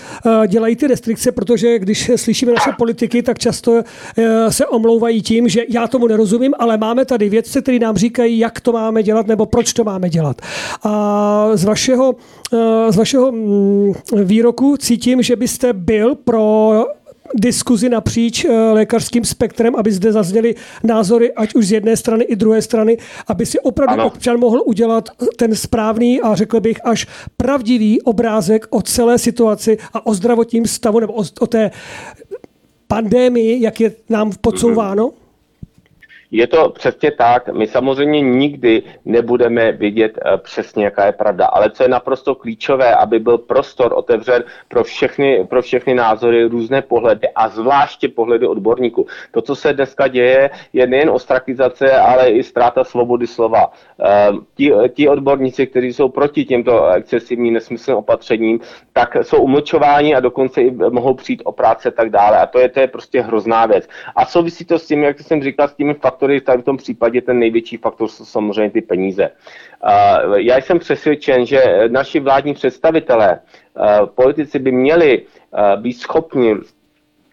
e, 0.43 0.47
dělají 0.47 0.75
ty 0.75 0.87
restrikce, 0.87 1.31
protože 1.31 1.79
když 1.79 2.11
slyšíme 2.15 2.51
naše 2.51 2.71
politiky, 2.77 3.23
tak 3.23 3.39
často 3.39 3.81
se 4.49 4.65
omlouvají 4.65 5.21
tím, 5.21 5.49
že 5.49 5.61
já 5.69 5.87
tomu 5.87 6.07
nerozumím, 6.07 6.53
ale 6.59 6.77
máme 6.77 7.05
tady 7.05 7.29
vědce, 7.29 7.61
kteří 7.61 7.79
nám 7.79 7.97
říkají, 7.97 8.39
jak 8.39 8.59
to 8.59 8.71
máme 8.71 9.03
dělat 9.03 9.27
nebo 9.27 9.45
proč 9.45 9.73
to 9.73 9.83
máme 9.83 10.09
dělat. 10.09 10.41
A 10.83 11.49
z 11.53 11.63
vašeho, 11.63 12.15
z 12.89 12.95
vašeho 12.95 13.31
mm, 13.31 13.93
výroku 14.23 14.54
cítím, 14.77 15.21
že 15.21 15.35
byste 15.35 15.73
byl 15.73 16.15
pro 16.15 16.71
diskuzi 17.35 17.89
napříč 17.89 18.45
eh, 18.45 18.71
lékařským 18.71 19.25
spektrem, 19.25 19.75
aby 19.75 19.91
zde 19.91 20.11
zazněly 20.11 20.55
názory, 20.83 21.33
ať 21.33 21.55
už 21.55 21.67
z 21.67 21.71
jedné 21.71 21.97
strany 21.97 22.23
i 22.23 22.35
druhé 22.35 22.61
strany, 22.61 22.97
aby 23.27 23.45
si 23.45 23.59
opravdu 23.59 23.93
ano. 23.93 24.07
občan 24.07 24.39
mohl 24.39 24.61
udělat 24.65 25.09
ten 25.35 25.55
správný 25.55 26.21
a 26.21 26.35
řekl 26.35 26.59
bych 26.59 26.85
až 26.85 27.07
pravdivý 27.37 28.01
obrázek 28.01 28.67
o 28.69 28.81
celé 28.81 29.19
situaci 29.19 29.77
a 29.93 30.05
o 30.05 30.13
zdravotním 30.13 30.65
stavu 30.65 30.99
nebo 30.99 31.13
o, 31.13 31.23
o 31.39 31.47
té 31.47 31.71
pandémii, 32.87 33.61
jak 33.61 33.81
je 33.81 33.91
nám 34.09 34.31
podsouváno? 34.41 35.07
Mm-hmm. 35.07 35.24
Je 36.31 36.47
to 36.47 36.69
přesně 36.69 37.11
tak. 37.11 37.49
My 37.49 37.67
samozřejmě 37.67 38.21
nikdy 38.21 38.83
nebudeme 39.05 39.71
vědět 39.71 40.19
eh, 40.25 40.37
přesně, 40.37 40.85
jaká 40.85 41.05
je 41.05 41.11
pravda, 41.11 41.45
ale 41.45 41.71
co 41.71 41.83
je 41.83 41.89
naprosto 41.89 42.35
klíčové, 42.35 42.95
aby 42.95 43.19
byl 43.19 43.37
prostor 43.37 43.93
otevřen 43.95 44.43
pro 44.67 44.83
všechny, 44.83 45.45
pro 45.49 45.61
všechny 45.61 45.93
názory, 45.93 46.43
různé 46.43 46.81
pohledy 46.81 47.27
a 47.35 47.49
zvláště 47.49 48.07
pohledy 48.07 48.47
odborníků. 48.47 49.07
To, 49.31 49.41
co 49.41 49.55
se 49.55 49.73
dneska 49.73 50.07
děje, 50.07 50.49
je 50.73 50.87
nejen 50.87 51.09
ostrakizace, 51.09 51.91
ale 51.91 52.29
i 52.29 52.43
ztráta 52.43 52.83
svobody 52.83 53.27
slova. 53.27 53.71
Eh, 54.01 54.31
ti, 54.55 54.71
ti 54.93 55.09
odborníci, 55.09 55.67
kteří 55.67 55.93
jsou 55.93 56.09
proti 56.09 56.45
těmto 56.45 56.87
excesivním 56.87 57.53
nesmyslným 57.53 57.97
opatřením, 57.97 58.59
tak 58.93 59.15
jsou 59.21 59.41
umlčováni 59.41 60.15
a 60.15 60.19
dokonce 60.19 60.61
i 60.61 60.71
mohou 60.71 61.13
přijít 61.13 61.41
o 61.45 61.51
práce 61.51 61.89
a 61.89 61.91
tak 61.91 62.09
dále. 62.09 62.37
A 62.39 62.45
to 62.45 62.59
je, 62.59 62.69
to 62.69 62.79
je 62.79 62.87
prostě 62.87 63.21
hrozná 63.21 63.65
věc. 63.65 63.87
A 64.15 64.25
souvisí 64.25 64.65
to 64.65 64.79
s 64.79 64.87
tím, 64.87 65.03
jak 65.03 65.19
jsem 65.19 65.43
říkal, 65.43 65.67
s 65.67 65.73
těmi 65.73 65.93
faktory, 65.93 66.24
faktory, 66.25 66.41
tak 66.41 66.59
v 66.59 66.63
tom 66.63 66.77
případě 66.77 67.21
ten 67.21 67.39
největší 67.39 67.77
faktor 67.77 68.07
jsou 68.07 68.25
samozřejmě 68.25 68.71
ty 68.71 68.81
peníze. 68.81 69.29
Já 70.35 70.57
jsem 70.57 70.79
přesvědčen, 70.79 71.45
že 71.45 71.63
naši 71.87 72.19
vládní 72.19 72.53
představitelé, 72.53 73.39
politici 74.15 74.59
by 74.59 74.71
měli 74.71 75.21
být 75.81 75.93
schopni 75.93 76.55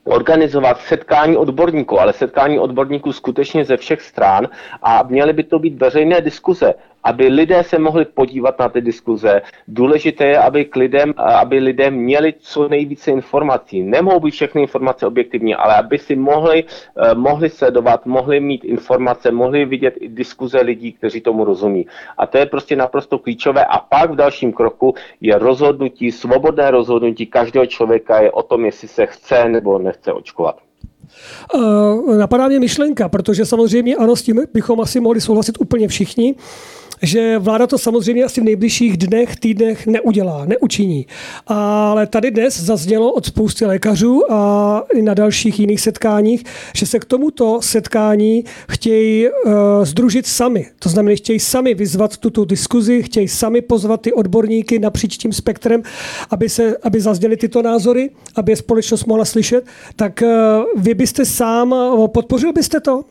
organizovat 0.05 0.81
setkání 0.81 1.37
odborníků, 1.37 2.01
ale 2.01 2.13
setkání 2.13 2.59
odborníků 2.59 3.13
skutečně 3.13 3.65
ze 3.65 3.77
všech 3.77 4.03
stran 4.03 4.49
a 4.83 5.03
měly 5.03 5.33
by 5.33 5.43
to 5.45 5.59
být 5.59 5.81
veřejné 5.81 6.21
diskuze 6.21 6.75
aby 7.05 7.29
lidé 7.29 7.65
se 7.65 7.79
mohli 7.79 8.05
podívat 8.05 8.59
na 8.59 8.69
ty 8.69 8.81
diskuze. 8.81 9.43
Důležité 9.69 10.27
je, 10.27 10.39
aby, 10.39 10.65
k 10.65 10.77
lidem, 10.77 11.15
aby 11.17 11.59
lidé 11.59 11.91
měli 11.91 12.35
co 12.39 12.69
nejvíce 12.69 13.11
informací. 13.11 13.83
Nemohou 13.83 14.21
být 14.21 14.31
všechny 14.31 14.63
informace 14.63 15.07
objektivní, 15.07 15.55
ale 15.55 15.75
aby 15.77 15.99
si 15.99 16.17
mohli, 16.17 16.65
eh, 16.65 17.15
mohli 17.15 17.51
sledovat, 17.51 18.07
mohli 18.07 18.41
mít 18.41 18.65
informace, 18.65 19.31
mohli 19.31 19.65
vidět 19.65 19.95
i 20.01 20.09
diskuze 20.09 20.61
lidí, 20.61 20.93
kteří 20.93 21.21
tomu 21.21 21.45
rozumí. 21.45 21.87
A 22.19 22.27
to 22.27 22.39
je 22.39 22.47
prostě 22.47 22.77
naprosto 22.77 23.19
klíčové. 23.19 23.65
A 23.65 23.79
pak 23.79 24.11
v 24.11 24.17
dalším 24.17 24.53
kroku 24.53 24.95
je 25.21 25.39
rozhodnutí, 25.39 26.13
svobodné 26.13 26.71
rozhodnutí 26.71 27.27
každého 27.27 27.67
člověka 27.67 28.21
je 28.21 28.31
o 28.33 28.43
tom, 28.43 28.65
jestli 28.65 28.89
se 28.89 29.07
chce 29.07 29.49
nebo 29.49 29.79
nechce 29.79 30.13
očkovat. 30.13 30.57
Uh, 31.55 32.17
napadá 32.17 32.49
mě 32.49 32.61
myšlenka, 32.61 33.09
protože 33.09 33.47
samozřejmě 33.47 33.97
ano, 33.97 34.17
s 34.17 34.23
tím 34.23 34.41
bychom 34.55 34.81
asi 34.81 35.01
mohli 35.01 35.21
souhlasit 35.21 35.61
úplně 35.61 35.89
všichni 35.89 36.35
že 37.03 37.39
vláda 37.39 37.67
to 37.67 37.79
samozřejmě 37.79 38.25
asi 38.25 38.41
v 38.41 38.45
nejbližších 38.45 38.97
dnech, 38.97 39.37
týdnech 39.37 39.87
neudělá, 39.87 40.45
neučiní. 40.45 41.07
Ale 41.47 42.07
tady 42.07 42.31
dnes 42.31 42.61
zaznělo 42.61 43.13
od 43.13 43.27
spousty 43.27 43.65
lékařů 43.67 44.33
a 44.33 44.83
i 44.95 45.03
na 45.03 45.15
dalších 45.15 45.61
jiných 45.61 45.81
setkáních, 45.81 46.45
že 46.77 46.87
se 46.87 46.99
k 46.99 47.05
tomuto 47.05 47.59
setkání 47.63 48.45
chtějí 48.71 49.29
uh, 49.29 49.53
združit 49.83 50.27
sami. 50.27 50.67
To 50.79 50.89
znamená, 50.89 51.17
chtějí 51.17 51.41
sami 51.41 51.75
vyzvat 51.75 52.17
tuto 52.17 52.45
diskuzi, 52.45 53.03
chtějí 53.03 53.29
sami 53.29 53.63
pozvat 53.63 54.01
ty 54.01 54.13
odborníky 54.13 54.79
napříč 54.79 55.17
tím 55.17 55.33
spektrem, 55.33 55.83
aby, 56.31 56.49
se, 56.49 56.77
aby 56.83 57.01
zazněly 57.01 57.37
tyto 57.37 57.63
názory, 57.63 58.11
aby 58.35 58.53
je 58.53 58.57
společnost 58.57 59.05
mohla 59.05 59.25
slyšet. 59.25 59.65
Tak 59.97 60.23
uh, 60.23 60.83
vy 60.83 60.95
byste 60.95 61.25
sám, 61.25 61.75
podpořil 62.07 62.53
byste 62.53 62.81
to? 62.81 63.05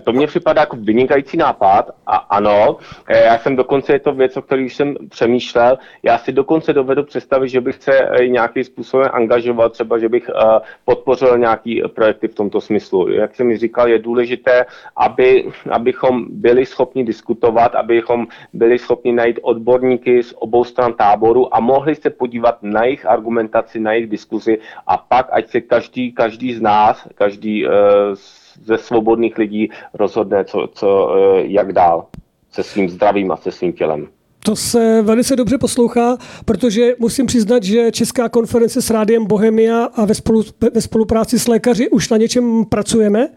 To 0.00 0.12
mně 0.12 0.26
připadá 0.26 0.60
jako 0.60 0.76
vynikající 0.76 1.36
nápad 1.36 1.90
a 2.06 2.16
ano, 2.16 2.76
eh, 3.08 3.24
já 3.24 3.38
jsem 3.38 3.56
dokonce, 3.56 3.92
je 3.92 3.98
to 3.98 4.12
věc, 4.12 4.36
o 4.36 4.42
které 4.42 4.62
jsem 4.62 4.94
přemýšlel, 5.08 5.78
já 6.02 6.18
si 6.18 6.32
dokonce 6.32 6.72
dovedu 6.72 7.04
představit, 7.04 7.48
že 7.48 7.60
bych 7.60 7.82
se 7.82 7.92
eh, 8.00 8.28
nějakým 8.28 8.64
způsobem 8.64 9.08
angažoval, 9.12 9.70
třeba, 9.70 9.98
že 9.98 10.08
bych 10.08 10.28
eh, 10.28 10.60
podpořil 10.84 11.38
nějaký 11.38 11.82
projekty 11.94 12.28
v 12.28 12.34
tomto 12.34 12.60
smyslu. 12.60 13.08
Jak 13.08 13.34
jsem 13.36 13.46
mi 13.46 13.56
říkal, 13.58 13.88
je 13.88 13.98
důležité, 13.98 14.64
aby, 14.96 15.50
abychom 15.70 16.24
byli 16.30 16.66
schopni 16.66 17.04
diskutovat, 17.04 17.74
abychom 17.74 18.26
byli 18.52 18.78
schopni 18.78 19.12
najít 19.12 19.38
odborníky 19.42 20.22
z 20.22 20.34
obou 20.36 20.64
stran 20.64 20.92
táboru 20.92 21.54
a 21.54 21.60
mohli 21.60 21.94
se 21.94 22.10
podívat 22.10 22.58
na 22.62 22.84
jejich 22.84 23.06
argumentaci, 23.06 23.80
na 23.80 23.92
jejich 23.92 24.10
diskuzi 24.10 24.58
a 24.86 24.96
pak, 24.96 25.28
ať 25.32 25.48
se 25.48 25.60
každý, 25.60 26.12
každý 26.12 26.54
z 26.54 26.60
nás, 26.60 27.08
každý 27.14 27.66
z 28.14 28.41
ze 28.64 28.78
svobodných 28.78 29.38
lidí 29.38 29.70
rozhodne, 29.94 30.44
co, 30.44 30.68
co, 30.74 31.14
eh, 31.16 31.42
jak 31.46 31.72
dál 31.72 32.06
se 32.52 32.62
svým 32.62 32.88
zdravím 32.88 33.30
a 33.32 33.36
se 33.36 33.50
svým 33.50 33.72
tělem. 33.72 34.08
To 34.44 34.56
se 34.56 35.02
velice 35.02 35.36
dobře 35.36 35.58
poslouchá, 35.58 36.16
protože 36.44 36.94
musím 36.98 37.26
přiznat, 37.26 37.62
že 37.62 37.92
Česká 37.92 38.28
konference 38.28 38.82
s 38.82 38.90
Rádiem 38.90 39.26
Bohemia 39.26 39.84
a 39.84 40.04
ve, 40.04 40.14
spolu, 40.14 40.42
ve 40.74 40.80
spolupráci 40.80 41.38
s 41.38 41.48
lékaři 41.48 41.88
už 41.88 42.08
na 42.08 42.16
něčem 42.16 42.64
pracujeme. 42.64 43.28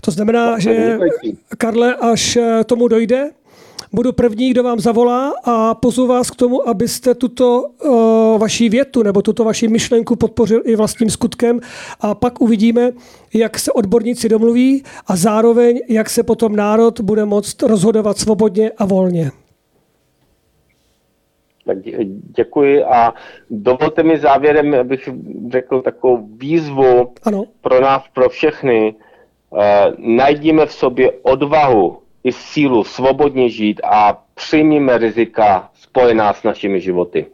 To 0.00 0.10
znamená, 0.10 0.58
že 0.58 0.98
Karle, 1.58 1.94
až 1.94 2.38
tomu 2.66 2.88
dojde, 2.88 3.30
budu 3.92 4.12
první, 4.12 4.50
kdo 4.50 4.62
vám 4.62 4.80
zavolá 4.80 5.32
a 5.44 5.74
pozvu 5.74 6.06
vás 6.06 6.30
k 6.30 6.36
tomu, 6.36 6.68
abyste 6.68 7.14
tuto 7.14 7.62
uh, 7.62 8.38
vaši 8.38 8.68
větu 8.68 9.02
nebo 9.02 9.22
tuto 9.22 9.44
vaši 9.44 9.68
myšlenku 9.68 10.16
podpořil 10.16 10.62
i 10.64 10.76
vlastním 10.76 11.10
skutkem 11.10 11.60
a 12.00 12.14
pak 12.14 12.40
uvidíme, 12.40 12.92
jak 13.34 13.58
se 13.58 13.72
odborníci 13.72 14.28
domluví 14.28 14.82
a 15.06 15.16
zároveň, 15.16 15.80
jak 15.88 16.10
se 16.10 16.22
potom 16.22 16.56
národ 16.56 17.00
bude 17.00 17.24
moct 17.24 17.62
rozhodovat 17.62 18.18
svobodně 18.18 18.70
a 18.70 18.84
volně. 18.84 19.30
Tak 21.66 21.78
děkuji 22.36 22.84
a 22.84 23.14
dovolte 23.50 24.02
mi 24.02 24.18
závěrem, 24.18 24.74
abych 24.74 25.08
řekl 25.52 25.82
takovou 25.82 26.28
výzvu 26.36 27.12
ano. 27.22 27.44
pro 27.60 27.80
nás, 27.80 28.02
pro 28.14 28.28
všechny. 28.28 28.94
Uh, 29.50 29.58
najdíme 29.98 30.66
v 30.66 30.72
sobě 30.72 31.12
odvahu 31.22 31.98
i 32.28 32.32
sílu 32.32 32.84
svobodně 32.84 33.48
žít 33.48 33.80
a 33.84 34.22
přijmíme 34.34 34.98
rizika 34.98 35.70
spojená 35.74 36.32
s 36.32 36.42
našimi 36.42 36.80
životy. 36.80 37.26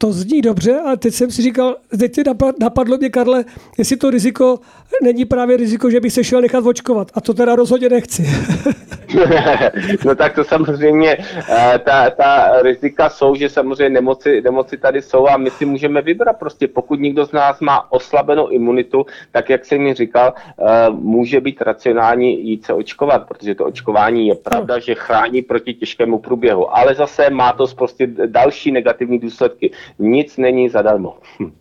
To 0.00 0.12
zní 0.12 0.40
dobře, 0.40 0.80
ale 0.80 0.96
teď 0.96 1.14
jsem 1.14 1.30
si 1.30 1.42
říkal, 1.42 1.76
teď 1.98 2.14
si 2.14 2.22
napadlo 2.60 2.96
mě, 2.96 3.10
Karle, 3.10 3.44
jestli 3.78 3.96
to 3.96 4.10
riziko 4.10 4.58
není 5.02 5.24
právě 5.24 5.56
riziko, 5.56 5.90
že 5.90 6.00
bych 6.00 6.12
se 6.12 6.24
šel 6.24 6.40
nechat 6.40 6.66
očkovat. 6.66 7.10
A 7.14 7.20
to 7.20 7.34
teda 7.34 7.56
rozhodně 7.56 7.88
nechci. 7.88 8.22
no 10.04 10.14
tak 10.14 10.34
to 10.34 10.44
samozřejmě, 10.44 11.18
eh, 11.48 11.80
ta, 11.84 12.10
ta 12.10 12.62
rizika 12.62 13.08
jsou, 13.08 13.34
že 13.34 13.48
samozřejmě 13.48 13.88
nemoci, 13.88 14.40
nemoci 14.40 14.76
tady 14.76 15.02
jsou 15.02 15.28
a 15.28 15.36
my 15.36 15.50
si 15.50 15.64
můžeme 15.64 16.02
vybrat. 16.02 16.32
Prostě 16.38 16.68
pokud 16.68 17.00
někdo 17.00 17.26
z 17.26 17.32
nás 17.32 17.60
má 17.60 17.92
oslabenou 17.92 18.48
imunitu, 18.48 19.06
tak 19.32 19.50
jak 19.50 19.64
jsem 19.64 19.82
mi 19.82 19.94
říkal, 19.94 20.34
eh, 20.36 20.90
může 20.90 21.40
být 21.40 21.62
racionální 21.62 22.48
jít 22.48 22.64
se 22.64 22.72
očkovat, 22.72 23.28
protože 23.28 23.54
to 23.54 23.64
očkování 23.64 24.28
je 24.28 24.34
pravda, 24.34 24.78
že 24.78 24.94
chrání 24.94 25.42
proti 25.42 25.74
těžkému 25.74 26.18
průběhu, 26.18 26.76
ale 26.76 26.94
zase 26.94 27.30
má 27.30 27.52
to 27.52 27.66
prostě 27.76 28.06
další 28.26 28.72
negativní 28.72 29.18
důsledky. 29.18 29.70
Nic 29.98 30.36
není 30.36 30.68
zadarmo. 30.68 31.14
Hm. 31.40 31.52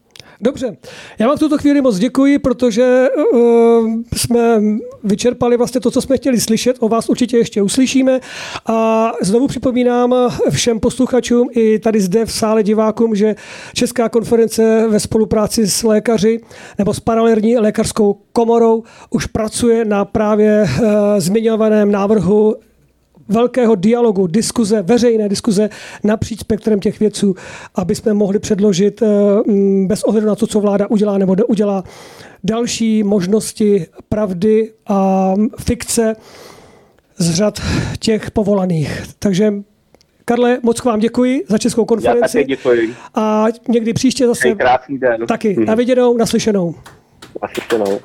Dobře, 0.41 0.77
já 1.19 1.27
vám 1.27 1.37
v 1.37 1.39
tuto 1.39 1.57
chvíli 1.57 1.81
moc 1.81 1.97
děkuji, 1.97 2.39
protože 2.39 3.07
uh, 3.33 3.39
jsme 4.15 4.61
vyčerpali 5.03 5.57
vlastně 5.57 5.81
to, 5.81 5.91
co 5.91 6.01
jsme 6.01 6.17
chtěli 6.17 6.39
slyšet. 6.39 6.77
O 6.79 6.89
vás 6.89 7.09
určitě 7.09 7.37
ještě 7.37 7.61
uslyšíme. 7.61 8.19
A 8.65 9.11
znovu 9.21 9.47
připomínám 9.47 10.15
všem 10.49 10.79
posluchačům 10.79 11.49
i 11.51 11.79
tady 11.79 12.01
zde 12.01 12.25
v 12.25 12.31
sále 12.31 12.63
divákům, 12.63 13.15
že 13.15 13.35
Česká 13.73 14.09
konference 14.09 14.87
ve 14.87 14.99
spolupráci 14.99 15.67
s 15.67 15.83
lékaři 15.83 16.39
nebo 16.77 16.93
s 16.93 16.99
paralelní 16.99 17.57
lékařskou 17.57 18.19
komorou 18.33 18.83
už 19.09 19.25
pracuje 19.25 19.85
na 19.85 20.05
právě 20.05 20.63
uh, 20.63 20.87
zmiňovaném 21.17 21.91
návrhu 21.91 22.55
velkého 23.29 23.75
dialogu, 23.75 24.27
diskuze, 24.27 24.81
veřejné 24.81 25.29
diskuze 25.29 25.69
napříč 26.03 26.39
spektrem 26.39 26.79
těch 26.79 26.99
věců, 26.99 27.35
aby 27.75 27.95
jsme 27.95 28.13
mohli 28.13 28.39
předložit 28.39 29.01
eh, 29.01 29.07
mm, 29.47 29.87
bez 29.87 30.03
ohledu 30.03 30.27
na 30.27 30.35
to, 30.35 30.47
co 30.47 30.59
vláda 30.59 30.87
udělá 30.89 31.17
nebo 31.17 31.35
neudělá, 31.35 31.83
další 32.43 33.03
možnosti 33.03 33.85
pravdy 34.09 34.71
a 34.87 35.33
fikce 35.59 36.15
z 37.17 37.35
řad 37.35 37.59
těch 37.99 38.31
povolaných. 38.31 39.03
Takže 39.19 39.53
Karle, 40.25 40.59
moc 40.63 40.81
k 40.81 40.85
vám 40.85 40.99
děkuji 40.99 41.43
za 41.47 41.57
Českou 41.57 41.85
konferenci. 41.85 42.37
Já 42.37 42.43
také 42.43 42.43
děkuji. 42.43 42.95
A 43.15 43.45
někdy 43.67 43.93
příště 43.93 44.27
zase. 44.27 44.51
krásný 44.55 44.97
den. 44.97 45.25
Taky. 45.27 45.53
Hmm. 45.53 45.65
Na 45.65 45.75
viděnou, 45.75 46.17
naslyšenou. 46.17 46.75
Naslyšenou. 47.41 47.99